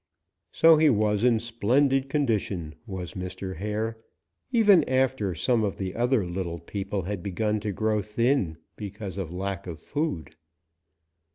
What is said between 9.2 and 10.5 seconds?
lack of food.